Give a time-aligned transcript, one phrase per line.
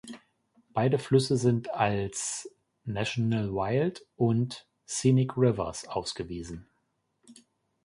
[0.73, 2.49] Beide Flüsse sind als
[2.85, 6.67] National Wild and Scenic Rivers ausgewiesen.